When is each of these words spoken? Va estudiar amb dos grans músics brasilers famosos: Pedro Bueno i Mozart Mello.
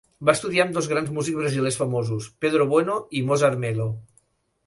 Va 0.27 0.33
estudiar 0.37 0.63
amb 0.67 0.71
dos 0.77 0.87
grans 0.93 1.11
músics 1.17 1.39
brasilers 1.41 1.77
famosos: 1.81 2.29
Pedro 2.45 2.67
Bueno 2.73 2.95
i 3.19 3.23
Mozart 3.27 3.63
Mello. 3.67 3.89